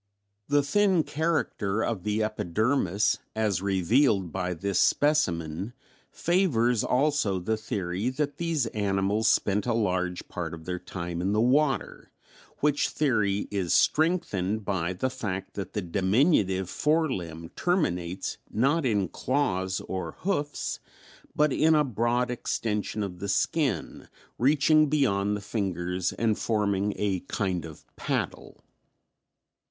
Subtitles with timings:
[0.47, 5.73] ]"The thin character of the epidermis as revealed by this specimen
[6.09, 11.33] favors also the theory that these animals spent a large part of their time in
[11.33, 12.09] the water,
[12.61, 19.07] which theory is strengthened by the fact that the diminutive fore limb terminates not in
[19.07, 20.79] claws or hoofs,
[21.35, 24.07] but in a broad extension of the skin,
[24.39, 28.63] reaching beyond the fingers and forming a kind of paddle.